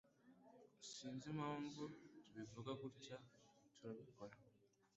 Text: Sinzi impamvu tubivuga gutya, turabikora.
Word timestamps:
Sinzi 0.91 1.27
impamvu 1.33 1.81
tubivuga 2.23 2.71
gutya, 2.81 3.17
turabikora. 3.75 4.35